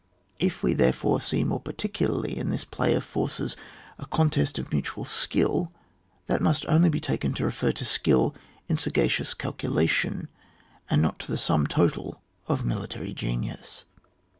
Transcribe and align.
If 0.39 0.63
we, 0.63 0.73
therefore, 0.73 1.21
see 1.21 1.43
rilore 1.43 1.61
particularly 1.63 2.35
in 2.35 2.49
this 2.49 2.65
play 2.65 2.95
of 2.95 3.03
forces 3.03 3.55
a 3.99 4.07
contest 4.07 4.57
of 4.57 4.71
mutual 4.73 5.05
skill, 5.05 5.71
that 6.25 6.41
must 6.41 6.65
only 6.65 6.89
be 6.89 6.99
taken 6.99 7.35
to 7.35 7.45
refer 7.45 7.71
to 7.73 7.83
^ 7.85 7.87
skill 7.87 8.33
in 8.67 8.77
sagacious 8.77 9.35
calculation, 9.35 10.27
and 10.89 11.03
not 11.03 11.19
to 11.19 11.31
^he 11.31 11.37
sum 11.37 11.67
total 11.67 12.19
of 12.47 12.65
military 12.65 13.13
genius. 13.13 13.85